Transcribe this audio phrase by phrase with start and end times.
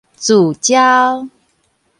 [0.17, 1.27] 聚焦